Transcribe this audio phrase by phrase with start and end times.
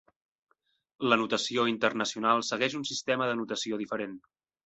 [1.09, 4.19] La notació internacional segueix un sistema de notació diferent.